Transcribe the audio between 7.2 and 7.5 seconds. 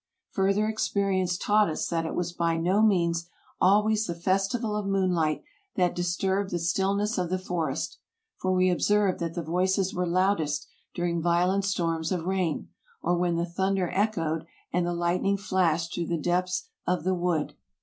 the